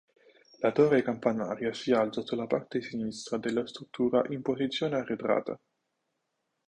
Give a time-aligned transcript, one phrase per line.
[0.61, 5.59] La torre campanaria si alza sulla parte sinistra della struttura in posizione arretrata.